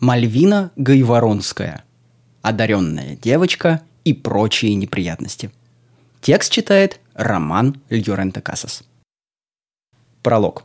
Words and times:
Мальвина 0.00 0.72
Гайворонская. 0.76 1.84
Одаренная 2.40 3.16
девочка 3.16 3.82
и 4.02 4.14
прочие 4.14 4.74
неприятности. 4.74 5.50
Текст 6.22 6.50
читает 6.50 7.00
Роман 7.12 7.82
Льоренто 7.90 8.40
Касас. 8.40 8.82
Пролог. 10.22 10.64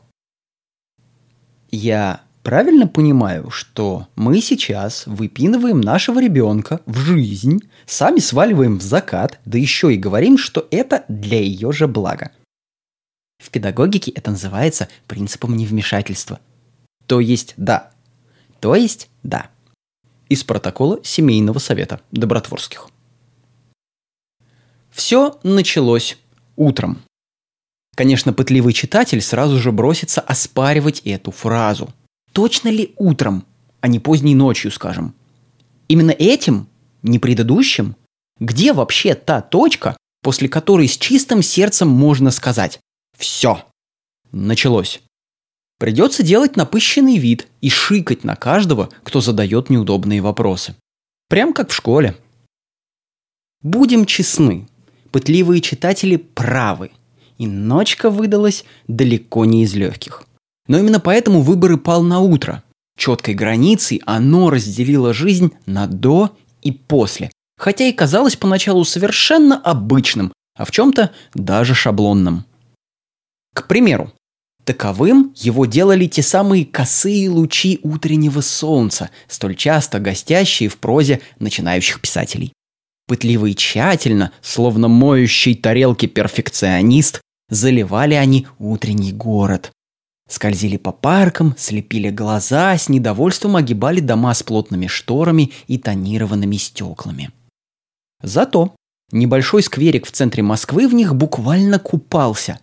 Я 1.69 2.21
правильно 2.43 2.87
понимаю, 2.87 3.49
что 3.49 4.07
мы 4.15 4.39
сейчас 4.39 5.05
выпинываем 5.05 5.81
нашего 5.81 6.21
ребенка 6.21 6.79
в 6.86 6.97
жизнь, 6.99 7.59
сами 7.86 8.20
сваливаем 8.20 8.79
в 8.79 8.83
закат, 8.83 9.41
да 9.43 9.57
еще 9.57 9.93
и 9.93 9.97
говорим, 9.97 10.38
что 10.38 10.65
это 10.71 11.04
для 11.09 11.41
ее 11.41 11.73
же 11.73 11.89
блага. 11.89 12.31
В 13.43 13.49
педагогике 13.49 14.11
это 14.11 14.31
называется 14.31 14.88
принципом 15.07 15.57
невмешательства. 15.57 16.39
То 17.05 17.20
есть 17.20 17.54
да. 17.57 17.91
То 18.61 18.75
есть 18.75 19.09
да. 19.26 19.50
Из 20.30 20.44
протокола 20.44 21.00
семейного 21.04 21.60
совета 21.60 22.02
Добротворских. 22.11 22.89
Все 24.92 25.39
началось 25.43 26.18
утром. 26.56 27.02
Конечно, 27.96 28.33
пытливый 28.33 28.74
читатель 28.74 29.21
сразу 29.21 29.57
же 29.60 29.71
бросится 29.71 30.21
оспаривать 30.21 31.02
эту 31.06 31.32
фразу. 31.32 31.93
Точно 32.33 32.69
ли 32.69 32.94
утром, 32.97 33.45
а 33.81 33.88
не 33.88 34.00
поздней 34.00 34.36
ночью, 34.36 34.72
скажем? 34.72 35.14
Именно 35.88 36.11
этим, 36.11 36.67
не 37.02 37.19
предыдущим? 37.19 37.95
Где 38.39 38.73
вообще 38.73 39.16
та 39.16 39.42
точка, 39.42 39.97
после 40.22 40.50
которой 40.50 40.88
с 40.88 40.97
чистым 40.97 41.42
сердцем 41.42 41.88
можно 41.88 42.31
сказать 42.31 42.80
«Все, 43.17 43.64
началось». 44.31 45.02
Придется 45.78 46.23
делать 46.23 46.56
напыщенный 46.56 47.17
вид 47.17 47.47
и 47.61 47.70
шикать 47.70 48.23
на 48.23 48.36
каждого, 48.36 48.89
кто 49.03 49.20
задает 49.20 49.70
неудобные 49.70 50.22
вопросы. 50.22 50.75
Прям 51.28 51.53
как 51.53 51.70
в 51.70 51.75
школе. 51.75 52.16
Будем 53.61 54.05
честны, 54.05 54.69
пытливые 55.11 55.59
читатели 55.59 56.16
правы, 56.17 56.91
и 57.38 57.47
ночка 57.47 58.09
выдалась 58.09 58.64
далеко 58.88 59.44
не 59.44 59.64
из 59.64 59.73
легких. 59.75 60.23
Но 60.67 60.80
именно 60.80 60.99
поэтому 60.99 61.41
выборы 61.41 61.77
пал 61.77 62.03
на 62.03 62.19
утро. 62.19 62.64
Четкой 62.97 63.33
границей 63.33 64.02
оно 64.05 64.49
разделило 64.49 65.14
жизнь 65.14 65.52
на 65.66 65.88
до 65.88 66.36
и 66.61 66.71
после, 66.71 67.31
хотя 67.58 67.86
и 67.86 67.92
казалось 67.92 68.38
поначалу 68.38 68.86
совершенно 68.86 69.59
обычным, 69.59 70.31
а 70.55 70.64
в 70.64 70.71
чем-то 70.71 71.11
даже 71.33 71.75
шаблонным. 71.75 72.45
К 73.53 73.67
примеру, 73.67 74.14
Таковым 74.66 75.31
его 75.35 75.67
делали 75.67 76.08
те 76.08 76.23
самые 76.23 76.66
косые 76.66 77.30
лучи 77.30 77.80
утреннего 77.83 78.41
солнца, 78.41 79.11
столь 79.27 79.55
часто 79.55 79.99
гостящие 79.99 80.69
в 80.69 80.77
прозе 80.77 81.21
начинающих 81.38 82.02
писателей. 82.02 82.52
Пытливо 83.08 83.45
и 83.45 83.55
тщательно, 83.55 84.31
словно 84.41 84.88
моющий 84.88 85.53
тарелки 85.53 86.08
перфекционист, 86.08 87.21
заливали 87.47 88.16
они 88.16 88.47
утренний 88.58 89.13
город. 89.13 89.71
Скользили 90.27 90.77
по 90.77 90.91
паркам, 90.91 91.53
слепили 91.55 92.09
глаза, 92.09 92.75
с 92.75 92.89
недовольством 92.89 93.58
огибали 93.58 93.99
дома 93.99 94.33
с 94.33 94.41
плотными 94.41 94.88
шторами 94.88 95.52
и 95.67 95.77
тонированными 95.77 96.55
стеклами. 96.55 97.30
Зато 98.23 98.73
небольшой 99.11 99.61
скверик 99.61 100.08
в 100.08 100.11
центре 100.11 100.41
Москвы 100.41 100.88
в 100.88 100.95
них 100.95 101.13
буквально 101.13 101.77
купался, 101.77 102.59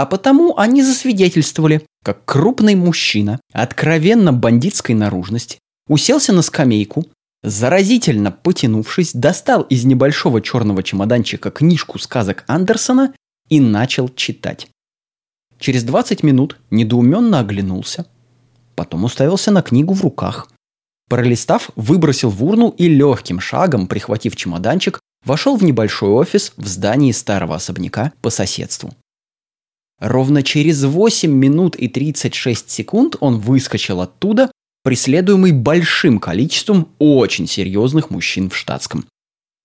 а 0.00 0.06
потому 0.06 0.56
они 0.56 0.84
засвидетельствовали, 0.84 1.84
как 2.04 2.24
крупный 2.24 2.76
мужчина, 2.76 3.40
откровенно 3.52 4.32
бандитской 4.32 4.94
наружности, 4.94 5.58
уселся 5.88 6.32
на 6.32 6.42
скамейку, 6.42 7.06
заразительно 7.42 8.30
потянувшись, 8.30 9.12
достал 9.12 9.62
из 9.62 9.84
небольшого 9.84 10.40
черного 10.40 10.84
чемоданчика 10.84 11.50
книжку 11.50 11.98
сказок 11.98 12.44
Андерсона 12.46 13.12
и 13.48 13.58
начал 13.58 14.08
читать. 14.08 14.68
Через 15.58 15.82
20 15.82 16.22
минут 16.22 16.58
недоуменно 16.70 17.40
оглянулся, 17.40 18.06
потом 18.76 19.02
уставился 19.02 19.50
на 19.50 19.62
книгу 19.62 19.94
в 19.94 20.02
руках. 20.02 20.48
Пролистав, 21.08 21.70
выбросил 21.74 22.30
в 22.30 22.44
урну 22.44 22.68
и 22.68 22.86
легким 22.86 23.40
шагом, 23.40 23.88
прихватив 23.88 24.36
чемоданчик, 24.36 25.00
вошел 25.24 25.56
в 25.56 25.64
небольшой 25.64 26.10
офис 26.10 26.52
в 26.56 26.68
здании 26.68 27.10
старого 27.10 27.56
особняка 27.56 28.12
по 28.22 28.30
соседству. 28.30 28.94
Ровно 30.00 30.42
через 30.42 30.84
8 30.84 31.30
минут 31.30 31.74
и 31.74 31.88
36 31.88 32.70
секунд 32.70 33.16
он 33.20 33.38
выскочил 33.38 34.00
оттуда, 34.00 34.52
преследуемый 34.84 35.52
большим 35.52 36.20
количеством 36.20 36.88
очень 36.98 37.48
серьезных 37.48 38.10
мужчин 38.10 38.48
в 38.48 38.56
штатском. 38.56 39.06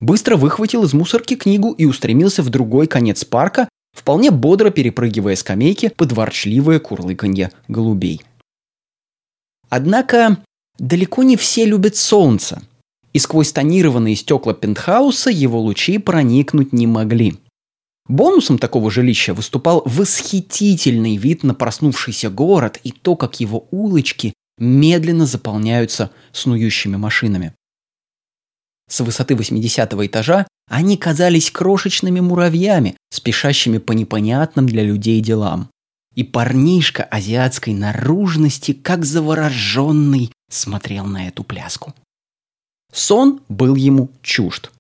Быстро 0.02 0.36
выхватил 0.36 0.84
из 0.84 0.94
мусорки 0.94 1.36
книгу 1.36 1.72
и 1.72 1.86
устремился 1.86 2.42
в 2.42 2.50
другой 2.50 2.88
конец 2.88 3.24
парка, 3.24 3.70
вполне 3.96 4.32
бодро 4.32 4.72
перепрыгивая 4.72 5.36
скамейки 5.36 5.90
под 5.90 6.12
ворчливое 6.12 6.80
курлыканье 6.80 7.52
голубей. 7.68 8.22
Однако 9.70 10.40
далеко 10.80 11.22
не 11.22 11.38
все 11.38 11.66
любят 11.66 11.96
солнце, 11.96 12.64
и 13.14 13.20
сквозь 13.20 13.52
тонированные 13.52 14.16
стекла 14.16 14.56
пентхауса 14.56 15.30
его 15.30 15.62
лучи 15.62 16.00
проникнуть 16.00 16.74
не 16.74 16.88
могли– 16.88 17.38
Бонусом 18.08 18.58
такого 18.58 18.92
жилища 18.92 19.34
выступал 19.34 19.82
восхитительный 19.86 21.16
вид 21.16 21.44
на 21.44 21.56
проснувшийся 21.56 22.30
город 22.30 22.80
и 22.84 22.92
то, 22.92 23.16
как 23.16 23.40
его 23.40 23.68
улочки 23.72 24.34
медленно 24.58 25.26
заполняются 25.26 26.12
снующими 26.34 26.98
машинами. 26.98 27.54
С 28.90 29.00
высоты 29.00 29.36
80 29.36 29.94
этажа 29.94 30.48
они 30.70 30.98
казались 30.98 31.50
крошечными 31.50 32.20
муравьями, 32.20 32.98
спешащими 33.10 33.78
по 33.78 33.94
непонятным 33.94 34.68
для 34.68 34.84
людей 34.84 35.22
делам. 35.22 35.70
И 36.14 36.24
парнишка 36.24 37.04
азиатской 37.04 37.74
наружности, 37.74 38.74
как 38.74 39.06
завороженный, 39.06 40.32
смотрел 40.52 41.06
на 41.06 41.28
эту 41.28 41.44
пляску. 41.44 41.94
Сон 42.92 43.42
был 43.50 43.76
ему 43.76 44.10
чужд. 44.22 44.72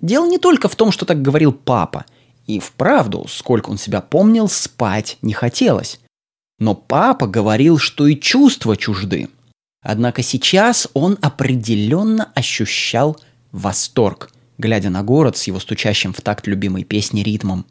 Дело 0.00 0.28
не 0.28 0.38
только 0.38 0.68
в 0.68 0.76
том, 0.76 0.92
что 0.92 1.06
так 1.06 1.22
говорил 1.22 1.52
папа– 1.52 2.04
и 2.46 2.58
вправду, 2.58 3.26
сколько 3.28 3.70
он 3.70 3.78
себя 3.78 4.00
помнил, 4.00 4.48
спать 4.48 5.18
не 5.22 5.32
хотелось. 5.32 6.00
Но 6.58 6.74
папа 6.74 7.26
говорил, 7.26 7.78
что 7.78 8.06
и 8.06 8.18
чувства 8.18 8.76
чужды. 8.76 9.28
Однако 9.82 10.22
сейчас 10.22 10.88
он 10.94 11.18
определенно 11.20 12.30
ощущал 12.34 13.18
восторг, 13.52 14.32
глядя 14.58 14.90
на 14.90 15.02
город 15.02 15.36
с 15.36 15.44
его 15.44 15.60
стучащим 15.60 16.12
в 16.12 16.20
такт 16.20 16.46
любимой 16.46 16.84
песни 16.84 17.20
ритмом. 17.20 17.66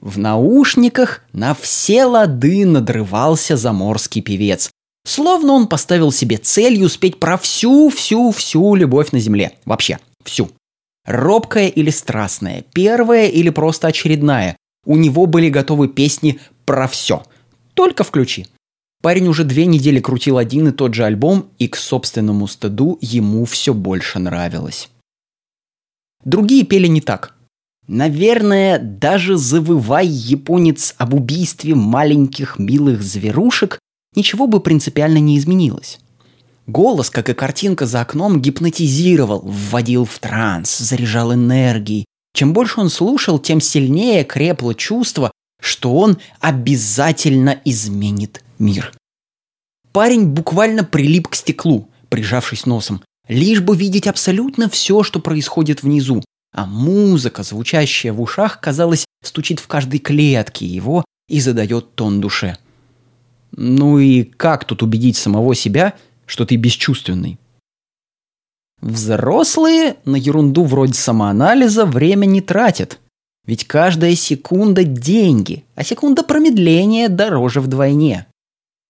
В 0.00 0.18
наушниках 0.18 1.22
на 1.32 1.54
все 1.54 2.04
лады 2.04 2.66
надрывался 2.66 3.56
заморский 3.56 4.20
певец. 4.20 4.70
Словно 5.06 5.52
он 5.52 5.68
поставил 5.68 6.12
себе 6.12 6.36
целью 6.36 6.88
спеть 6.88 7.18
про 7.18 7.38
всю-всю-всю 7.38 8.74
любовь 8.74 9.12
на 9.12 9.20
земле. 9.20 9.52
Вообще, 9.64 9.98
всю. 10.22 10.50
Робкая 11.06 11.68
или 11.68 11.90
страстная, 11.90 12.64
первая 12.72 13.28
или 13.28 13.50
просто 13.50 13.88
очередная. 13.88 14.56
У 14.86 14.96
него 14.96 15.26
были 15.26 15.50
готовы 15.50 15.88
песни 15.88 16.40
про 16.64 16.88
все. 16.88 17.22
Только 17.74 18.04
включи. 18.04 18.46
Парень 19.02 19.28
уже 19.28 19.44
две 19.44 19.66
недели 19.66 20.00
крутил 20.00 20.38
один 20.38 20.68
и 20.68 20.72
тот 20.72 20.94
же 20.94 21.04
альбом, 21.04 21.50
и 21.58 21.68
к 21.68 21.76
собственному 21.76 22.46
стыду 22.46 22.98
ему 23.02 23.44
все 23.44 23.74
больше 23.74 24.18
нравилось. 24.18 24.88
Другие 26.24 26.64
пели 26.64 26.86
не 26.86 27.02
так. 27.02 27.34
Наверное, 27.86 28.78
даже 28.78 29.36
завывай 29.36 30.06
японец 30.06 30.94
об 30.96 31.12
убийстве 31.12 31.74
маленьких 31.74 32.58
милых 32.58 33.02
зверушек, 33.02 33.78
ничего 34.16 34.46
бы 34.46 34.60
принципиально 34.60 35.18
не 35.18 35.36
изменилось. 35.36 35.98
Голос, 36.66 37.10
как 37.10 37.28
и 37.28 37.34
картинка 37.34 37.86
за 37.86 38.00
окном, 38.00 38.40
гипнотизировал, 38.40 39.40
вводил 39.40 40.04
в 40.04 40.18
транс, 40.18 40.78
заряжал 40.78 41.34
энергией. 41.34 42.06
Чем 42.32 42.52
больше 42.52 42.80
он 42.80 42.88
слушал, 42.88 43.38
тем 43.38 43.60
сильнее 43.60 44.24
крепло 44.24 44.72
чувство, 44.72 45.30
что 45.60 45.94
он 45.94 46.18
обязательно 46.40 47.58
изменит 47.64 48.42
мир. 48.58 48.92
Парень 49.92 50.26
буквально 50.26 50.84
прилип 50.84 51.28
к 51.28 51.34
стеклу, 51.34 51.88
прижавшись 52.08 52.66
носом, 52.66 53.02
лишь 53.28 53.60
бы 53.60 53.76
видеть 53.76 54.06
абсолютно 54.06 54.68
все, 54.68 55.02
что 55.02 55.20
происходит 55.20 55.82
внизу. 55.82 56.22
А 56.52 56.66
музыка, 56.66 57.42
звучащая 57.42 58.12
в 58.12 58.20
ушах, 58.20 58.60
казалось, 58.60 59.04
стучит 59.22 59.60
в 59.60 59.66
каждой 59.66 59.98
клетке 59.98 60.66
его 60.66 61.04
и 61.28 61.40
задает 61.40 61.94
тон 61.94 62.20
душе. 62.20 62.56
Ну 63.52 63.98
и 63.98 64.24
как 64.24 64.64
тут 64.64 64.82
убедить 64.82 65.16
самого 65.16 65.54
себя, 65.54 65.94
что 66.26 66.44
ты 66.46 66.56
бесчувственный. 66.56 67.38
Взрослые 68.80 69.96
на 70.04 70.16
ерунду 70.16 70.64
вроде 70.64 70.94
самоанализа 70.94 71.86
время 71.86 72.26
не 72.26 72.40
тратят. 72.40 73.00
Ведь 73.46 73.66
каждая 73.66 74.14
секунда– 74.14 74.84
деньги, 74.84 75.64
а 75.74 75.84
секунда 75.84 76.22
промедления 76.22 77.08
дороже 77.08 77.60
вдвойне. 77.60 78.26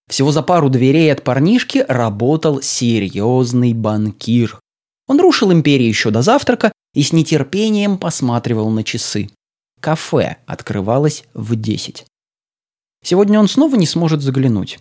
Всего 0.08 0.32
за 0.32 0.42
пару 0.42 0.68
дверей 0.68 1.12
от 1.12 1.22
парнишки 1.22 1.84
работал 1.88 2.60
серьезный 2.60 3.72
банкир. 3.72 4.60
Он 5.06 5.20
рушил 5.20 5.52
империю 5.52 5.88
еще 5.88 6.10
до 6.10 6.22
завтрака 6.22 6.72
и 6.94 7.02
с 7.02 7.12
нетерпением 7.12 7.98
посматривал 7.98 8.70
на 8.70 8.84
часы. 8.84 9.30
Кафе 9.80 10.36
открывалось 10.46 11.24
в 11.34 11.56
10. 11.56 12.06
Сегодня 13.02 13.38
он 13.38 13.48
снова 13.48 13.76
не 13.76 13.86
сможет 13.86 14.22
заглянуть. 14.22 14.78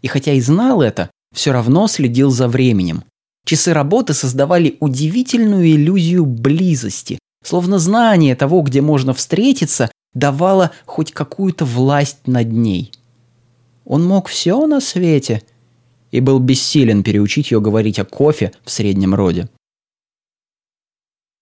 И 0.00 0.06
хотя 0.06 0.32
и 0.32 0.40
знал 0.40 0.82
это, 0.82 1.10
все 1.34 1.52
равно 1.52 1.88
следил 1.88 2.30
за 2.30 2.48
временем. 2.48 3.04
Часы 3.44 3.74
работы 3.74 4.14
создавали 4.14 4.76
удивительную 4.80 5.66
иллюзию 5.66 6.24
близости, 6.24 7.18
словно 7.42 7.78
знание 7.78 8.34
того, 8.34 8.62
где 8.62 8.80
можно 8.80 9.12
встретиться, 9.12 9.90
давало 10.14 10.70
хоть 10.86 11.12
какую-то 11.12 11.64
власть 11.64 12.26
над 12.26 12.50
ней. 12.52 12.92
Он 13.84 14.04
мог 14.04 14.28
все 14.28 14.66
на 14.66 14.80
свете 14.80 15.42
и 16.10 16.20
был 16.20 16.38
бессилен 16.38 17.02
переучить 17.02 17.50
ее 17.50 17.60
говорить 17.60 17.98
о 17.98 18.04
кофе 18.04 18.52
в 18.64 18.70
среднем 18.70 19.14
роде. 19.14 19.48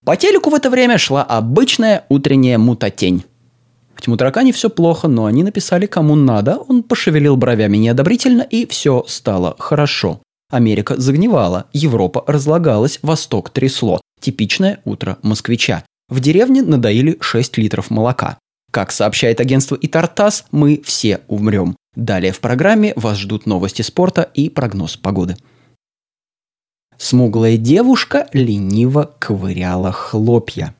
По 0.05 0.17
телеку 0.17 0.51
в 0.51 0.55
это 0.55 0.71
время 0.71 0.99
шла 0.99 1.23
обычная 1.23 2.05
утренняя 2.09 2.59
мутатень. 2.59 3.25
В 4.03 4.05
тьму 4.05 4.17
таракане 4.17 4.53
все 4.53 4.69
плохо, 4.69 5.07
но 5.07 5.27
они 5.27 5.45
написали 5.45 5.87
кому 5.87 6.17
надо, 6.17 6.57
он 6.57 6.83
пошевелил 6.83 7.37
бровями 7.37 7.77
неодобрительно, 7.77 8.43
и 8.43 8.67
все 8.67 9.05
стало 9.07 9.55
хорошо. 9.61 10.21
Америка 10.51 11.01
загнивала, 11.01 11.67
Европа 11.73 12.25
разлагалась, 12.27 12.99
Восток 13.03 13.51
трясло. 13.51 14.01
Типичное 14.21 14.81
утро 14.85 15.19
москвича. 15.23 15.85
В 16.09 16.19
деревне 16.19 16.63
надоили 16.63 17.17
6 17.21 17.59
литров 17.59 17.91
молока. 17.91 18.39
Как 18.73 18.91
сообщает 18.91 19.39
агентство 19.39 19.79
Итартас, 19.81 20.47
мы 20.51 20.83
все 20.85 21.21
умрем. 21.29 21.77
Далее 21.95 22.33
в 22.33 22.41
программе 22.41 22.95
вас 22.97 23.19
ждут 23.19 23.47
новости 23.47 23.83
спорта 23.83 24.23
и 24.35 24.49
прогноз 24.49 24.97
погоды. 24.97 25.37
Смуглая 26.99 27.57
девушка 27.57 28.27
лениво 28.33 29.15
ковыряла 29.21 29.93
хлопья. 29.93 30.75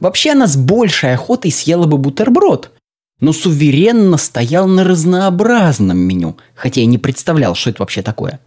Вообще 0.00 0.32
она 0.32 0.46
с 0.46 0.56
большей 0.56 1.14
охотой 1.14 1.50
съела 1.50 1.86
бы 1.86 1.98
бутерброд, 1.98 2.72
но 3.20 3.32
суверенно 3.32 4.16
стоял 4.16 4.66
на 4.66 4.82
разнообразном 4.82 5.98
меню, 5.98 6.36
хотя 6.54 6.80
и 6.80 6.86
не 6.86 6.98
представлял, 6.98 7.54
что 7.54 7.70
это 7.70 7.82
вообще 7.82 8.02
такое. 8.02 8.40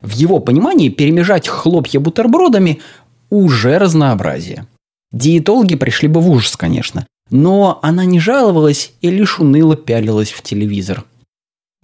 В 0.00 0.10
его 0.10 0.40
понимании 0.40 0.88
перемежать 0.88 1.48
хлопья 1.48 2.00
бутербродами 2.00 2.80
уже 3.30 3.78
разнообразие. 3.78 4.66
Диетологи 5.12 5.76
пришли 5.76 6.08
бы 6.08 6.20
в 6.20 6.30
ужас, 6.30 6.56
конечно, 6.56 7.06
но 7.30 7.78
она 7.82 8.04
не 8.04 8.20
жаловалась 8.20 8.92
и 9.00 9.10
лишь 9.10 9.38
уныло 9.38 9.76
пялилась 9.76 10.30
в 10.30 10.42
телевизор. 10.42 11.04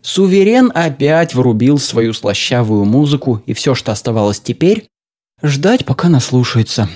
Суверен 0.02 0.72
опять 0.74 1.34
врубил 1.34 1.78
свою 1.78 2.12
слащавую 2.12 2.84
музыку, 2.84 3.42
и 3.46 3.52
все, 3.52 3.74
что 3.74 3.92
оставалось 3.92 4.40
теперь, 4.40 4.88
ждать, 5.42 5.84
пока 5.84 6.08
наслушается. 6.08 6.88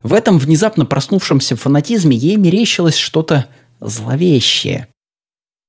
В 0.00 0.12
этом 0.12 0.38
внезапно 0.38 0.86
проснувшемся 0.86 1.56
фанатизме 1.56 2.16
ей 2.16 2.36
мерещилось 2.36 2.96
что-то 2.96 3.46
зловещее. 3.80 4.88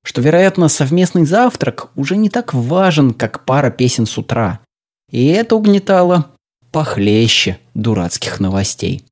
Что, 0.03 0.21
вероятно, 0.21 0.69
совместный 0.69 1.25
завтрак 1.25 1.89
уже 1.95 2.15
не 2.15 2.29
так 2.29 2.53
важен, 2.53 3.13
как 3.13 3.45
пара 3.45 3.69
песен 3.69 4.05
с 4.05 4.17
утра. 4.17 4.59
И 5.11 5.25
это 5.27 5.55
угнетало 5.55 6.31
похлеще 6.71 7.59
дурацких 7.73 8.39
новостей. 8.39 9.03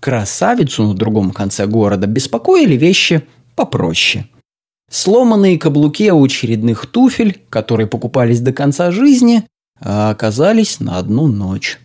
Красавицу 0.00 0.84
на 0.88 0.94
другом 0.94 1.32
конце 1.32 1.66
города 1.66 2.06
беспокоили 2.06 2.76
вещи 2.76 3.26
попроще. 3.54 4.28
Сломанные 4.90 5.58
каблуки 5.58 6.10
очередных 6.10 6.86
туфель, 6.86 7.40
которые 7.48 7.86
покупались 7.86 8.40
до 8.40 8.52
конца 8.52 8.90
жизни, 8.90 9.46
а 9.80 10.10
оказались 10.10 10.80
на 10.80 10.98
одну 10.98 11.28
ночь. 11.28 11.78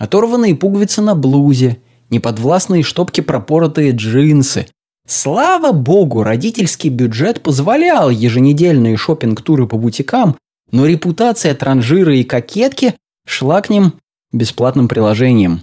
Оторванные 0.00 0.56
пуговицы 0.56 1.00
на 1.00 1.14
блузе, 1.14 1.78
неподвластные 2.10 2.82
штопки 2.82 3.20
пропоротые 3.20 3.92
джинсы. 3.92 4.66
Слава 5.06 5.70
богу, 5.70 6.24
родительский 6.24 6.90
бюджет 6.90 7.40
позволял 7.40 8.10
еженедельные 8.10 8.96
шопинг 8.96 9.42
туры 9.42 9.68
по 9.68 9.76
бутикам, 9.76 10.36
но 10.72 10.86
репутация 10.86 11.54
транжира 11.54 12.16
и 12.16 12.24
кокетки 12.24 12.96
шла 13.24 13.62
к 13.62 13.70
ним 13.70 13.92
бесплатным 14.32 14.88
приложением. 14.88 15.62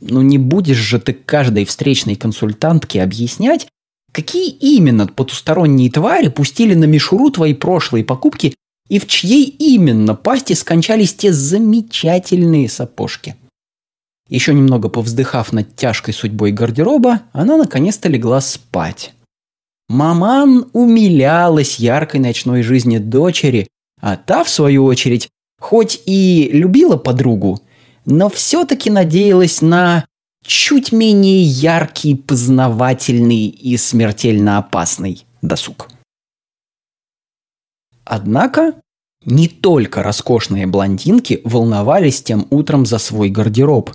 Ну 0.00 0.22
не 0.22 0.38
будешь 0.38 0.78
же 0.78 0.98
ты 0.98 1.12
каждой 1.12 1.66
встречной 1.66 2.16
консультантке 2.16 3.02
объяснять, 3.02 3.68
Какие 4.12 4.50
именно 4.50 5.06
потусторонние 5.06 5.90
твари 5.90 6.28
пустили 6.28 6.74
на 6.74 6.84
мишуру 6.84 7.30
твои 7.30 7.54
прошлые 7.54 8.04
покупки 8.04 8.54
и 8.88 8.98
в 8.98 9.06
чьей 9.06 9.44
именно 9.44 10.16
пасти 10.16 10.54
скончались 10.54 11.14
те 11.14 11.32
замечательные 11.32 12.68
сапожки? 12.68 13.36
Еще 14.30 14.54
немного 14.54 14.88
повздыхав 14.88 15.52
над 15.52 15.74
тяжкой 15.74 16.14
судьбой 16.14 16.52
гардероба, 16.52 17.22
она 17.32 17.56
наконец-то 17.56 18.08
легла 18.08 18.40
спать. 18.40 19.12
Маман 19.88 20.70
умилялась 20.72 21.80
яркой 21.80 22.20
ночной 22.20 22.62
жизни 22.62 22.98
дочери, 22.98 23.66
а 24.00 24.16
та, 24.16 24.44
в 24.44 24.48
свою 24.48 24.84
очередь, 24.84 25.28
хоть 25.58 26.00
и 26.06 26.48
любила 26.52 26.96
подругу, 26.96 27.60
но 28.06 28.30
все-таки 28.30 28.88
надеялась 28.88 29.62
на 29.62 30.06
чуть 30.46 30.92
менее 30.92 31.42
яркий, 31.42 32.14
познавательный 32.14 33.46
и 33.48 33.76
смертельно 33.76 34.58
опасный 34.58 35.26
досуг. 35.42 35.90
Однако 38.04 38.74
не 39.24 39.48
только 39.48 40.04
роскошные 40.04 40.68
блондинки 40.68 41.40
волновались 41.44 42.22
тем 42.22 42.46
утром 42.50 42.86
за 42.86 42.98
свой 42.98 43.28
гардероб. 43.28 43.90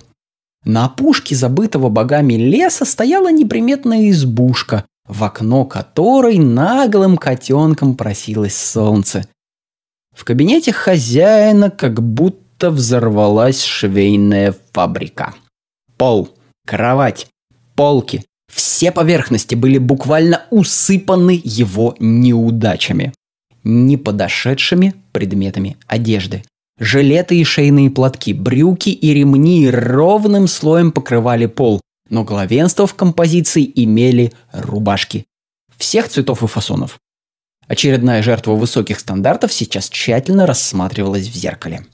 На 0.66 0.86
опушке 0.86 1.36
забытого 1.36 1.90
богами 1.90 2.34
леса 2.34 2.84
стояла 2.84 3.30
неприметная 3.30 4.10
избушка, 4.10 4.84
в 5.06 5.22
окно 5.22 5.64
которой 5.64 6.38
наглым 6.38 7.16
котенком 7.16 7.94
просилось 7.94 8.56
солнце. 8.56 9.28
В 10.12 10.24
кабинете 10.24 10.72
хозяина 10.72 11.70
как 11.70 12.02
будто 12.02 12.72
взорвалась 12.72 13.62
швейная 13.62 14.56
фабрика. 14.72 15.34
Пол, 15.96 16.30
кровать, 16.66 17.28
полки, 17.76 18.24
все 18.52 18.90
поверхности 18.90 19.54
были 19.54 19.78
буквально 19.78 20.46
усыпаны 20.50 21.40
его 21.44 21.94
неудачами. 22.00 23.12
Неподошедшими 23.62 24.94
предметами 25.12 25.76
одежды. 25.86 26.42
Жилеты 26.78 27.38
и 27.38 27.44
шейные 27.44 27.90
платки, 27.90 28.34
брюки 28.34 28.90
и 28.90 29.14
ремни 29.14 29.70
ровным 29.70 30.46
слоем 30.46 30.92
покрывали 30.92 31.46
пол, 31.46 31.80
но 32.10 32.22
главенство 32.22 32.86
в 32.86 32.94
композиции 32.94 33.70
имели 33.74 34.32
рубашки. 34.52 35.24
Всех 35.78 36.08
цветов 36.08 36.42
и 36.42 36.46
фасонов. 36.46 36.98
Очередная 37.66 38.22
жертва 38.22 38.52
высоких 38.52 39.00
стандартов 39.00 39.52
сейчас 39.52 39.88
тщательно 39.88 40.46
рассматривалась 40.46 41.28
в 41.28 41.34
зеркале. 41.34 41.86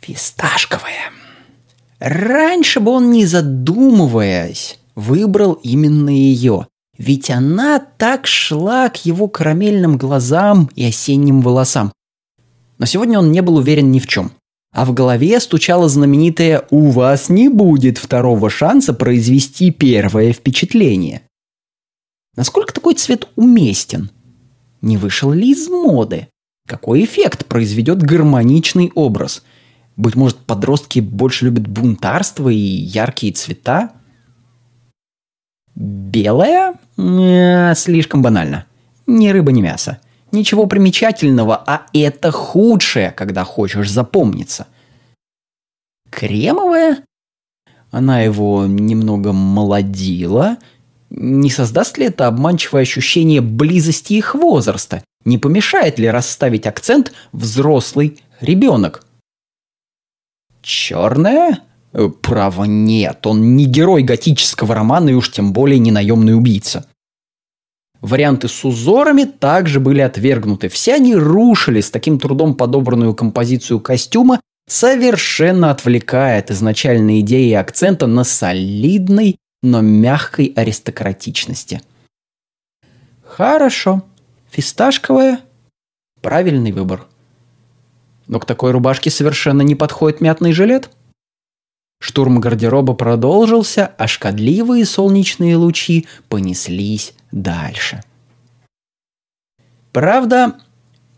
Фисташковая. 0.00 1.10
Раньше 1.98 2.80
бы 2.80 2.92
он, 2.92 3.10
не 3.10 3.24
задумываясь, 3.24 4.78
выбрал 4.94 5.54
именно 5.54 6.10
ее. 6.10 6.68
Ведь 6.98 7.30
она 7.30 7.78
так 7.78 8.26
шла 8.26 8.88
к 8.90 9.04
его 9.04 9.28
карамельным 9.28 9.98
глазам 9.98 10.70
и 10.76 10.84
осенним 10.84 11.40
волосам. 11.40 11.92
Но 12.78 12.86
сегодня 12.86 13.18
он 13.18 13.32
не 13.32 13.42
был 13.42 13.56
уверен 13.56 13.90
ни 13.90 13.98
в 13.98 14.06
чем. 14.06 14.32
А 14.72 14.84
в 14.84 14.92
голове 14.92 15.40
стучало 15.40 15.88
знаменитое 15.88 16.66
«У 16.70 16.90
вас 16.90 17.28
не 17.28 17.48
будет 17.48 17.98
второго 17.98 18.50
шанса 18.50 18.92
произвести 18.92 19.70
первое 19.70 20.32
впечатление». 20.32 21.22
Насколько 22.36 22.74
такой 22.74 22.94
цвет 22.94 23.28
уместен? 23.36 24.10
Не 24.82 24.98
вышел 24.98 25.32
ли 25.32 25.52
из 25.52 25.68
моды? 25.68 26.28
Какой 26.68 27.04
эффект 27.04 27.46
произведет 27.46 28.02
гармоничный 28.02 28.92
образ– 28.94 29.42
быть 29.96 30.14
может, 30.14 30.38
подростки 30.38 31.00
больше 31.00 31.46
любят 31.46 31.66
бунтарство 31.66 32.50
и 32.50 32.56
яркие 32.56 33.32
цвета? 33.32 33.92
Белая? 35.74 36.74
Э, 36.98 37.74
слишком 37.74 38.22
банально. 38.22 38.66
Ни 39.06 39.28
рыба, 39.28 39.52
ни 39.52 39.62
мясо. 39.62 40.00
Ничего 40.32 40.66
примечательного, 40.66 41.56
а 41.56 41.86
это 41.92 42.30
худшее, 42.30 43.12
когда 43.12 43.44
хочешь 43.44 43.90
запомниться. 43.90 44.66
Кремовая? 46.10 47.04
Она 47.90 48.20
его 48.20 48.66
немного 48.66 49.32
молодила. 49.32 50.58
Не 51.10 51.50
создаст 51.50 51.98
ли 51.98 52.06
это 52.06 52.26
обманчивое 52.26 52.82
ощущение 52.82 53.40
близости 53.40 54.14
их 54.14 54.34
возраста? 54.34 55.02
Не 55.24 55.38
помешает 55.38 55.98
ли 55.98 56.08
расставить 56.08 56.66
акцент 56.66 57.12
взрослый 57.32 58.20
ребенок? 58.40 59.04
Черная? 60.62 61.60
Э, 61.92 62.08
право 62.08 62.64
нет, 62.64 63.26
он 63.26 63.56
не 63.56 63.66
герой 63.66 64.02
готического 64.02 64.74
романа 64.74 65.10
и 65.10 65.14
уж 65.14 65.30
тем 65.30 65.52
более 65.52 65.78
не 65.78 65.90
наемный 65.90 66.36
убийца. 66.36 66.86
Варианты 68.06 68.46
с 68.46 68.64
узорами 68.64 69.24
также 69.24 69.80
были 69.80 70.00
отвергнуты. 70.00 70.68
Все 70.68 70.94
они 70.94 71.16
рушили 71.16 71.80
с 71.80 71.90
таким 71.90 72.20
трудом 72.20 72.54
подобранную 72.54 73.14
композицию 73.14 73.80
костюма, 73.80 74.40
совершенно 74.68 75.72
отвлекая 75.72 76.38
от 76.38 76.52
изначальной 76.52 77.18
идеи 77.18 77.52
акцента 77.54 78.06
на 78.06 78.22
солидной, 78.22 79.38
но 79.64 79.80
мягкой 79.80 80.52
аристократичности. 80.54 81.80
Хорошо. 83.24 84.04
Фисташковая– 84.52 85.40
правильный 86.22 86.70
выбор. 86.70 87.06
Но 88.28 88.38
к 88.38 88.46
такой 88.46 88.70
рубашке 88.70 89.10
совершенно 89.10 89.62
не 89.62 89.74
подходит 89.74 90.20
мятный 90.20 90.52
жилет. 90.52 90.90
Штурм 91.98 92.40
гардероба 92.40 92.94
продолжился, 92.94 93.92
а 93.98 94.06
шкодливые 94.06 94.84
солнечные 94.84 95.56
лучи 95.56 96.06
понеслись 96.28 97.14
дальше. 97.32 98.02
Правда, 99.92 100.56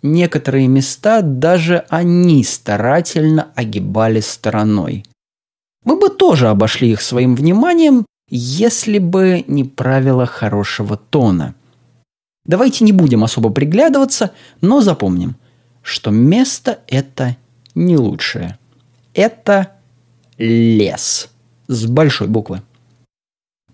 некоторые 0.02 0.68
места 0.68 1.20
даже 1.20 1.84
они 1.88 2.44
старательно 2.44 3.48
огибали 3.56 4.20
стороной. 4.20 5.04
Мы 5.84 5.98
бы 5.98 6.10
тоже 6.10 6.48
обошли 6.48 6.92
их 6.92 7.02
своим 7.02 7.34
вниманием, 7.34 8.06
если 8.30 8.98
бы 8.98 9.44
не 9.48 9.64
правило 9.64 10.26
хорошего 10.26 10.96
тона. 10.96 11.54
Давайте 12.44 12.84
не 12.84 12.92
будем 12.92 13.24
особо 13.24 13.50
приглядываться, 13.50 14.32
но 14.60 14.80
запомним, 14.80 15.36
что 15.82 16.10
место 16.10 16.80
это 16.86 17.36
не 17.74 17.96
лучшее. 17.96 18.58
Это 19.14 19.77
лес 20.38 21.28
с 21.66 21.86
большой 21.86 22.28
буквы. 22.28 22.62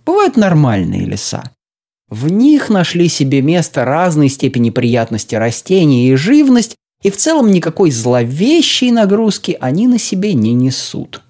Бывают 0.04 0.36
нормальные 0.36 1.06
леса. 1.06 1.50
В 2.08 2.30
них 2.30 2.68
нашли 2.68 3.08
себе 3.08 3.42
место 3.42 3.84
разной 3.84 4.28
степени 4.28 4.70
приятности 4.70 5.34
растения 5.34 6.10
и 6.10 6.14
живность, 6.16 6.76
и 7.02 7.10
в 7.10 7.16
целом 7.16 7.50
никакой 7.50 7.90
зловещей 7.90 8.90
нагрузки 8.90 9.56
они 9.60 9.88
на 9.88 9.98
себе 9.98 10.34
не 10.34 10.52
несут. 10.52 11.22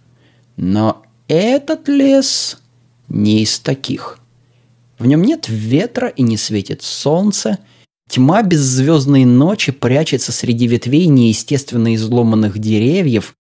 Но 0.56 1.02
этот 1.28 1.88
лес 1.88 2.58
не 3.08 3.42
из 3.42 3.58
таких. 3.58 4.18
В 4.98 5.06
нем 5.06 5.22
нет 5.22 5.48
ветра 5.48 6.08
и 6.08 6.22
не 6.22 6.36
светит 6.36 6.82
солнце. 6.82 7.58
Тьма 8.08 8.42
беззвездной 8.42 9.24
ночи 9.24 9.72
прячется 9.72 10.32
среди 10.32 10.66
ветвей 10.66 11.06
неестественно 11.06 11.94
изломанных 11.94 12.58
деревьев, 12.58 13.34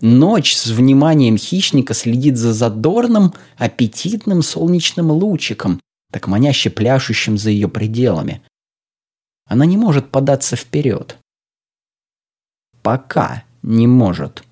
Ночь 0.00 0.54
с 0.54 0.68
вниманием 0.68 1.36
хищника 1.36 1.92
следит 1.92 2.36
за 2.36 2.52
задорным, 2.52 3.34
аппетитным 3.56 4.42
солнечным 4.42 5.10
лучиком, 5.10 5.80
так 6.12 6.28
маняще 6.28 6.70
пляшущим 6.70 7.36
за 7.36 7.50
ее 7.50 7.68
пределами. 7.68 8.42
Она 9.46 9.66
не 9.66 9.76
может 9.76 10.10
податься 10.10 10.54
вперед. 10.54 11.18
Пока 12.82 13.44
не 13.62 13.86
может. 13.86 14.44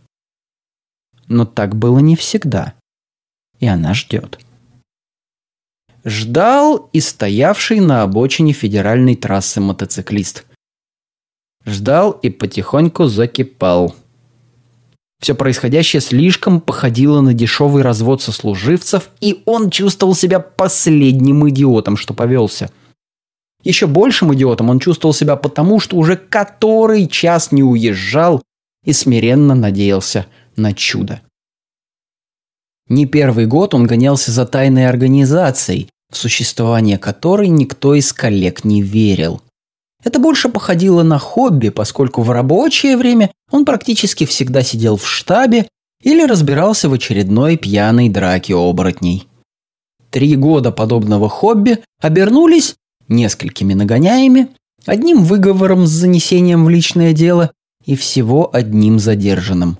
Но 1.28 1.44
так 1.44 1.76
было 1.76 2.00
не 2.00 2.16
всегда. 2.16 2.74
И 3.60 3.66
она 3.66 3.94
ждет. 3.94 4.40
Ждал 6.04 6.88
и 6.92 7.00
стоявший 7.00 7.80
на 7.80 8.02
обочине 8.02 8.52
федеральной 8.52 9.16
трассы 9.16 9.60
мотоциклист. 9.60 10.44
Ждал 11.64 12.12
и 12.12 12.30
потихоньку 12.30 13.06
закипал. 13.06 13.96
Все 15.20 15.34
происходящее 15.34 16.00
слишком 16.00 16.60
походило 16.60 17.20
на 17.20 17.32
дешевый 17.32 17.82
развод 17.82 18.22
сослуживцев, 18.22 19.10
и 19.20 19.42
он 19.46 19.70
чувствовал 19.70 20.14
себя 20.14 20.40
последним 20.40 21.48
идиотом, 21.48 21.96
что 21.96 22.12
повелся. 22.12 22.70
Еще 23.64 23.86
большим 23.86 24.32
идиотом 24.34 24.70
он 24.70 24.78
чувствовал 24.78 25.14
себя 25.14 25.36
потому, 25.36 25.80
что 25.80 25.96
уже 25.96 26.16
который 26.16 27.08
час 27.08 27.50
не 27.50 27.62
уезжал 27.62 28.42
и 28.84 28.92
смиренно 28.92 29.54
надеялся 29.54 30.26
на 30.54 30.72
чудо. 30.72 31.22
Не 32.88 33.06
первый 33.06 33.46
год 33.46 33.74
он 33.74 33.86
гонялся 33.86 34.30
за 34.30 34.46
тайной 34.46 34.86
организацией, 34.88 35.88
в 36.12 36.16
существование 36.16 36.98
которой 36.98 37.48
никто 37.48 37.94
из 37.94 38.12
коллег 38.12 38.64
не 38.64 38.82
верил. 38.82 39.42
Это 40.06 40.20
больше 40.20 40.48
походило 40.48 41.02
на 41.02 41.18
хобби, 41.18 41.70
поскольку 41.70 42.22
в 42.22 42.30
рабочее 42.30 42.96
время 42.96 43.32
он 43.50 43.64
практически 43.64 44.24
всегда 44.24 44.62
сидел 44.62 44.96
в 44.96 45.08
штабе 45.08 45.66
или 46.00 46.22
разбирался 46.22 46.88
в 46.88 46.92
очередной 46.92 47.56
пьяной 47.56 48.08
драке 48.08 48.54
оборотней. 48.54 49.26
Три 50.10 50.36
года 50.36 50.70
подобного 50.70 51.28
хобби 51.28 51.82
обернулись 52.00 52.76
несколькими 53.08 53.74
нагоняями, 53.74 54.50
одним 54.84 55.24
выговором 55.24 55.88
с 55.88 55.90
занесением 55.90 56.66
в 56.66 56.68
личное 56.68 57.12
дело 57.12 57.50
и 57.84 57.96
всего 57.96 58.48
одним 58.54 59.00
задержанным. 59.00 59.76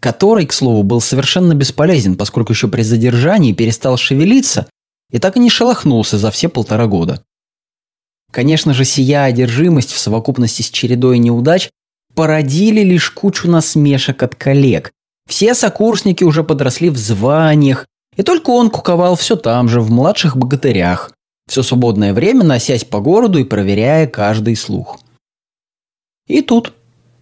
Который, 0.00 0.46
к 0.46 0.52
слову, 0.52 0.82
был 0.82 1.00
совершенно 1.00 1.54
бесполезен, 1.54 2.16
поскольку 2.16 2.52
еще 2.52 2.66
при 2.66 2.82
задержании 2.82 3.52
перестал 3.52 3.98
шевелиться 3.98 4.66
и 5.12 5.20
так 5.20 5.36
и 5.36 5.40
не 5.40 5.48
шелохнулся 5.48 6.18
за 6.18 6.32
все 6.32 6.48
полтора 6.48 6.88
года. 6.88 7.22
Конечно 8.34 8.74
же, 8.74 8.84
сия 8.84 9.22
одержимость 9.22 9.92
в 9.92 9.98
совокупности 9.98 10.62
с 10.62 10.68
чередой 10.68 11.18
неудач 11.18 11.70
породили 12.16 12.80
лишь 12.80 13.12
кучу 13.12 13.48
насмешек 13.48 14.24
от 14.24 14.34
коллег. 14.34 14.90
Все 15.28 15.54
сокурсники 15.54 16.24
уже 16.24 16.42
подросли 16.42 16.90
в 16.90 16.96
званиях, 16.96 17.86
и 18.16 18.24
только 18.24 18.50
он 18.50 18.70
куковал 18.70 19.14
все 19.14 19.36
там 19.36 19.68
же, 19.68 19.80
в 19.80 19.92
младших 19.92 20.36
богатырях, 20.36 21.12
все 21.48 21.62
свободное 21.62 22.12
время 22.12 22.42
носясь 22.42 22.82
по 22.82 22.98
городу 22.98 23.38
и 23.38 23.44
проверяя 23.44 24.08
каждый 24.08 24.56
слух. 24.56 24.98
И 26.26 26.42
тут, 26.42 26.72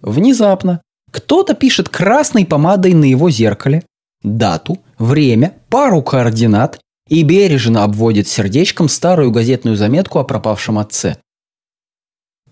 внезапно, 0.01 0.81
кто-то 1.11 1.53
пишет 1.53 1.91
красной 1.91 2.47
помадой 2.47 2.95
на 2.95 3.05
его 3.05 3.29
зеркале 3.29 3.85
дату, 4.23 4.79
время, 4.99 5.59
пару 5.69 6.01
координат 6.01 6.81
и 7.09 7.23
бережно 7.23 7.85
обводит 7.85 8.29
сердечком 8.29 8.89
старую 8.89 9.31
газетную 9.31 9.77
заметку 9.77 10.19
о 10.19 10.25
пропавшем 10.25 10.79
отце. 10.79 11.17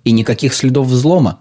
И 0.05 0.13
никаких 0.13 0.55
следов 0.55 0.87
взлома. 0.87 1.41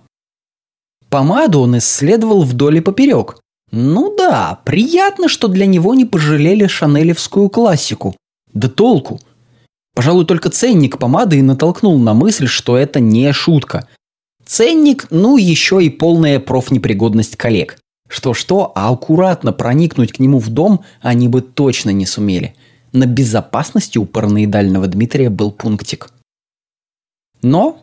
Помаду 1.10 1.62
он 1.62 1.78
исследовал 1.78 2.44
вдоль 2.44 2.78
и 2.78 2.82
поперек. 2.82 3.40
Ну 3.72 4.16
да, 4.16 4.62
приятно, 4.66 5.28
что 5.28 5.48
для 5.48 5.66
него 5.66 5.96
не 5.96 6.06
пожалели 6.06 6.68
шанелевскую 6.68 7.50
классику. 7.50 8.16
Да 8.54 8.68
толку. 8.68 9.20
Пожалуй, 9.96 10.26
только 10.26 10.50
ценник 10.50 10.98
помады 10.98 11.40
и 11.40 11.42
натолкнул 11.42 11.98
на 12.00 12.14
мысль, 12.14 12.48
что 12.48 12.78
это 12.78 13.00
не 13.00 13.32
шутка. 13.34 13.88
Ценник, 14.46 15.08
ну 15.10 15.38
еще 15.38 15.84
и 15.84 15.90
полная 15.90 16.40
профнепригодность 16.40 17.38
коллег. 17.38 17.80
Что-что, 18.08 18.72
а 18.76 18.90
аккуратно 18.90 19.54
проникнуть 19.54 20.14
к 20.14 20.20
нему 20.20 20.40
в 20.40 20.50
дом 20.50 20.84
они 21.02 21.28
бы 21.28 21.42
точно 21.42 21.92
не 21.92 22.06
сумели– 22.06 22.56
на 22.92 23.06
безопасности 23.06 23.98
у 23.98 24.06
параноидального 24.06 24.88
Дмитрия 24.88 25.30
был 25.30 25.52
пунктик. 25.52 26.10
Но 27.42 27.82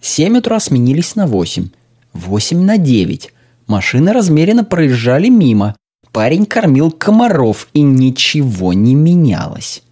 7 0.00 0.38
утра 0.38 0.60
сменились 0.60 1.16
на 1.16 1.26
8, 1.26 1.68
8 2.12 2.60
на 2.60 2.78
9. 2.78 3.32
Машины 3.66 4.12
размеренно 4.12 4.64
проезжали 4.64 5.28
мимо. 5.28 5.76
Парень 6.12 6.46
кормил 6.46 6.90
комаров, 6.90 7.68
и 7.72 7.82
ничего 7.82 8.72
не 8.72 8.94
менялось. 8.94 9.82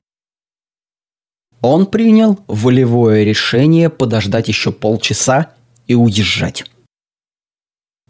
Он 1.61 1.87
принял 1.87 2.39
волевое 2.47 3.25
решение 3.25 3.89
подождать 3.89 4.49
еще 4.49 4.73
полчаса 4.73 5.53
и 5.87 5.95
уезжать. 5.95 6.65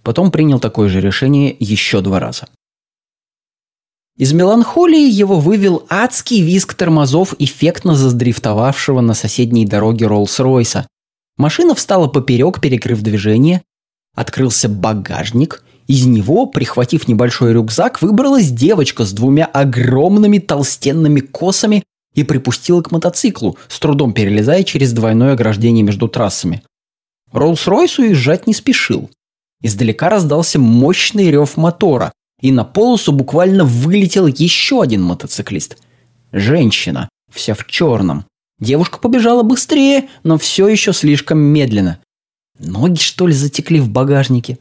Потом 0.02 0.30
принял 0.30 0.58
такое 0.58 0.88
же 0.88 1.00
решение 1.00 1.54
еще 1.58 2.00
два 2.00 2.18
раза. 2.18 2.48
Из 4.18 4.32
меланхолии 4.32 5.08
его 5.08 5.38
вывел 5.38 5.86
адский 5.88 6.42
визг 6.42 6.74
тормозов 6.74 7.34
эффектно 7.38 7.94
заздрифтовавшего 7.94 9.00
на 9.00 9.14
соседней 9.14 9.64
дороге 9.64 10.06
Роллс-Ройса. 10.06 10.86
Машина 11.36 11.76
встала 11.76 12.08
поперек, 12.08 12.60
перекрыв 12.60 13.00
движение. 13.00 13.62
Открылся 14.16 14.68
багажник. 14.68 15.62
Из 15.86 16.04
него, 16.04 16.46
прихватив 16.46 17.06
небольшой 17.06 17.52
рюкзак, 17.52 18.02
выбралась 18.02 18.50
девочка 18.50 19.04
с 19.04 19.12
двумя 19.12 19.46
огромными 19.46 20.38
толстенными 20.38 21.20
косами 21.20 21.84
и 22.14 22.24
припустила 22.24 22.82
к 22.82 22.90
мотоциклу, 22.90 23.56
с 23.68 23.78
трудом 23.78 24.12
перелезая 24.12 24.64
через 24.64 24.92
двойное 24.92 25.34
ограждение 25.34 25.84
между 25.84 26.08
трассами. 26.08 26.64
Роллс-Ройс 27.32 28.00
уезжать 28.00 28.48
не 28.48 28.52
спешил. 28.52 29.10
Издалека 29.62 30.08
раздался 30.08 30.58
мощный 30.58 31.30
рев 31.30 31.56
мотора, 31.56 32.12
и 32.40 32.52
на 32.52 32.64
полосу 32.64 33.12
буквально 33.12 33.64
вылетел 33.64 34.26
еще 34.26 34.82
один 34.82 35.02
мотоциклист. 35.02 35.78
Женщина, 36.32 37.08
вся 37.32 37.54
в 37.54 37.66
черном. 37.66 38.24
Девушка 38.60 38.98
побежала 38.98 39.42
быстрее, 39.42 40.08
но 40.24 40.38
все 40.38 40.68
еще 40.68 40.92
слишком 40.92 41.38
медленно. 41.38 42.00
Ноги, 42.58 42.98
что 42.98 43.26
ли, 43.26 43.32
затекли 43.32 43.80
в 43.80 43.88
багажнике? 43.88 44.58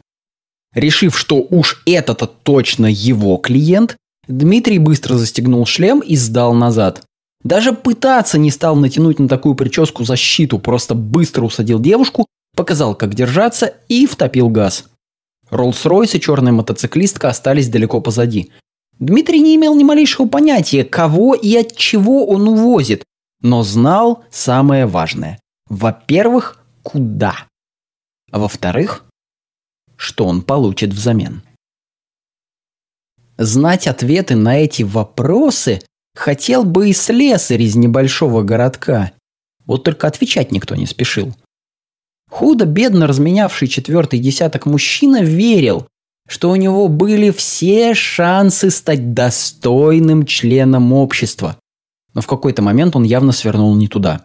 Решив, 0.74 1.18
что 1.18 1.46
уж 1.50 1.82
это-то 1.86 2.26
точно 2.26 2.86
его 2.86 3.36
клиент, 3.36 3.96
Дмитрий 4.28 4.78
быстро 4.78 5.14
застегнул 5.16 5.64
шлем 5.64 6.00
и 6.00 6.14
сдал 6.14 6.52
назад. 6.52 7.02
Даже 7.42 7.72
пытаться 7.72 8.38
не 8.38 8.50
стал 8.50 8.76
натянуть 8.76 9.18
на 9.18 9.28
такую 9.28 9.54
прическу 9.54 10.04
защиту, 10.04 10.58
просто 10.58 10.94
быстро 10.94 11.44
усадил 11.44 11.80
девушку, 11.80 12.26
показал, 12.54 12.94
как 12.94 13.14
держаться 13.14 13.74
и 13.88 14.06
втопил 14.06 14.50
газ. 14.50 14.84
Роллс-Ройс 15.50 16.16
и 16.16 16.20
черная 16.20 16.52
мотоциклистка 16.52 17.28
остались 17.28 17.68
далеко 17.68 18.00
позади. 18.00 18.52
Дмитрий 18.98 19.40
не 19.40 19.56
имел 19.56 19.74
ни 19.74 19.84
малейшего 19.84 20.26
понятия, 20.26 20.84
кого 20.84 21.34
и 21.34 21.54
от 21.56 21.76
чего 21.76 22.26
он 22.26 22.48
увозит, 22.48 23.04
но 23.40 23.62
знал 23.62 24.24
самое 24.30 24.86
важное. 24.86 25.38
Во-первых, 25.68 26.60
куда. 26.82 27.34
А 28.30 28.38
во-вторых, 28.38 29.04
что 29.96 30.24
он 30.26 30.42
получит 30.42 30.92
взамен. 30.92 31.42
Знать 33.36 33.86
ответы 33.86 34.34
на 34.34 34.58
эти 34.58 34.82
вопросы 34.82 35.80
хотел 36.14 36.64
бы 36.64 36.90
и 36.90 36.92
слесарь 36.92 37.62
из 37.62 37.76
небольшого 37.76 38.42
городка. 38.42 39.12
Вот 39.64 39.84
только 39.84 40.08
отвечать 40.08 40.50
никто 40.50 40.74
не 40.74 40.86
спешил. 40.86 41.34
Худо-бедно 42.28 43.06
разменявший 43.06 43.68
четвертый 43.68 44.18
десяток 44.18 44.66
мужчина 44.66 45.22
верил, 45.22 45.86
что 46.28 46.50
у 46.50 46.56
него 46.56 46.88
были 46.88 47.30
все 47.30 47.94
шансы 47.94 48.70
стать 48.70 49.14
достойным 49.14 50.26
членом 50.26 50.92
общества. 50.92 51.56
Но 52.14 52.20
в 52.20 52.26
какой-то 52.26 52.62
момент 52.62 52.96
он 52.96 53.04
явно 53.04 53.32
свернул 53.32 53.74
не 53.74 53.88
туда. 53.88 54.24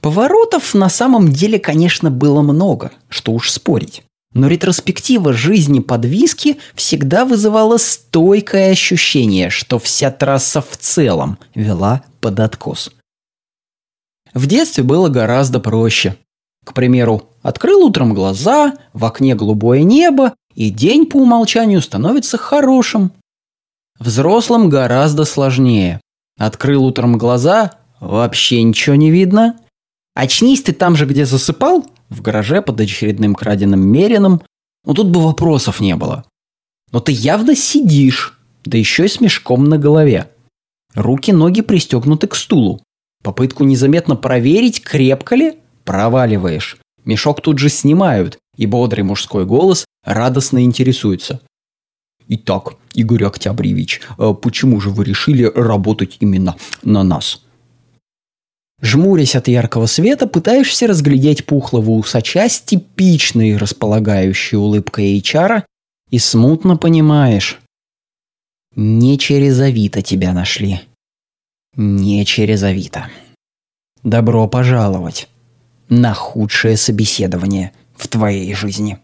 Поворотов 0.00 0.74
на 0.74 0.88
самом 0.88 1.32
деле, 1.32 1.58
конечно, 1.58 2.10
было 2.10 2.42
много, 2.42 2.92
что 3.08 3.32
уж 3.32 3.50
спорить. 3.50 4.02
Но 4.34 4.48
ретроспектива 4.48 5.32
жизни 5.32 5.80
под 5.80 6.04
виски 6.04 6.58
всегда 6.74 7.24
вызывала 7.24 7.78
стойкое 7.78 8.72
ощущение, 8.72 9.48
что 9.48 9.78
вся 9.78 10.10
трасса 10.10 10.60
в 10.60 10.76
целом 10.76 11.38
вела 11.54 12.04
под 12.20 12.40
откос. 12.40 12.90
В 14.34 14.46
детстве 14.46 14.82
было 14.82 15.08
гораздо 15.08 15.60
проще. 15.60 16.16
К 16.64 16.72
примеру, 16.72 17.30
открыл 17.42 17.84
утром 17.84 18.14
глаза, 18.14 18.74
в 18.92 19.04
окне 19.04 19.34
голубое 19.34 19.82
небо, 19.82 20.34
и 20.54 20.70
день 20.70 21.06
по 21.06 21.18
умолчанию 21.18 21.82
становится 21.82 22.38
хорошим. 22.38 23.12
Взрослым 23.98 24.70
гораздо 24.70 25.24
сложнее. 25.24 26.00
Открыл 26.38 26.84
утром 26.84 27.18
глаза, 27.18 27.72
вообще 28.00 28.62
ничего 28.62 28.96
не 28.96 29.10
видно. 29.10 29.56
Очнись 30.14 30.62
ты 30.62 30.72
там 30.72 30.96
же, 30.96 31.06
где 31.06 31.26
засыпал, 31.26 31.84
в 32.08 32.22
гараже 32.22 32.62
под 32.62 32.80
очередным 32.80 33.34
краденым 33.34 33.80
мерином, 33.80 34.42
ну 34.84 34.94
тут 34.94 35.08
бы 35.08 35.20
вопросов 35.20 35.80
не 35.80 35.96
было. 35.96 36.24
Но 36.92 37.00
ты 37.00 37.12
явно 37.12 37.54
сидишь, 37.56 38.38
да 38.64 38.78
еще 38.78 39.06
и 39.06 39.08
с 39.08 39.20
мешком 39.20 39.64
на 39.64 39.78
голове. 39.78 40.30
Руки-ноги 40.94 41.60
пристегнуты 41.60 42.28
к 42.28 42.36
стулу. 42.36 42.80
Попытку 43.22 43.64
незаметно 43.64 44.16
проверить, 44.16 44.82
крепко 44.82 45.34
ли, 45.34 45.58
проваливаешь. 45.84 46.78
Мешок 47.04 47.40
тут 47.42 47.58
же 47.58 47.68
снимают, 47.68 48.38
и 48.56 48.66
бодрый 48.66 49.04
мужской 49.04 49.44
голос 49.44 49.84
радостно 50.04 50.64
интересуется. 50.64 51.40
Итак, 52.26 52.76
Игорь 52.94 53.24
Октябревич, 53.24 54.00
а 54.16 54.32
почему 54.32 54.80
же 54.80 54.90
вы 54.90 55.04
решили 55.04 55.44
работать 55.44 56.16
именно 56.20 56.56
на 56.82 57.02
нас? 57.02 57.42
Жмурясь 58.80 59.36
от 59.36 59.48
яркого 59.48 59.86
света, 59.86 60.26
пытаешься 60.26 60.86
разглядеть 60.86 61.44
пухлого 61.44 61.90
усача 61.90 62.48
с 62.48 62.60
типичной 62.60 63.56
располагающей 63.56 64.56
улыбкой 64.56 65.18
HR 65.18 65.64
и 66.10 66.18
смутно 66.18 66.76
понимаешь. 66.76 67.60
Не 68.74 69.18
через 69.18 69.60
Авито 69.60 70.02
тебя 70.02 70.32
нашли. 70.32 70.80
Не 71.76 72.24
через 72.24 72.62
Авито. 72.62 73.08
Добро 74.02 74.48
пожаловать 74.48 75.28
на 75.88 76.14
худшее 76.14 76.76
собеседование 76.76 77.72
в 77.96 78.08
твоей 78.08 78.54
жизни. 78.54 78.98